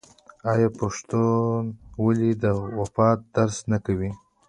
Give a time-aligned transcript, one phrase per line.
[0.51, 2.45] آیا پښتونولي د
[2.77, 4.11] وفا درس نه دی؟